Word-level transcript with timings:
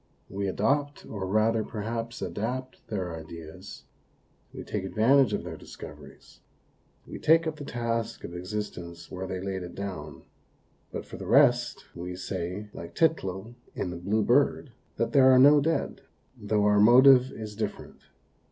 We 0.31 0.47
adopt, 0.47 1.05
or 1.05 1.27
rather, 1.27 1.63
per 1.63 1.81
haps, 1.81 2.23
adapt, 2.23 2.87
their 2.87 3.15
ideas; 3.15 3.83
we 4.51 4.63
take 4.63 4.83
advantage 4.83 5.31
of 5.31 5.43
their 5.43 5.55
discoveries; 5.57 6.39
we 7.05 7.19
take 7.19 7.45
up 7.45 7.57
the 7.57 7.65
task 7.65 8.23
of 8.23 8.33
existence 8.35 9.11
where 9.11 9.27
they 9.27 9.39
laid 9.39 9.61
it 9.61 9.75
down; 9.75 10.23
but 10.91 11.05
for 11.05 11.17
the 11.17 11.27
rest 11.27 11.85
we 11.93 12.15
say, 12.15 12.67
like 12.73 12.95
Tyltyl 12.95 13.53
in 13.75 13.91
the" 13.91 13.97
Blue 14.07 14.23
Bird," 14.23 14.71
that 14.97 15.11
there 15.13 15.29
are 15.29 15.37
no 15.37 15.61
dead, 15.61 16.01
though 16.35 16.63
our 16.65 16.79
motive 16.79 17.31
is 17.31 17.55
different. 17.55 18.01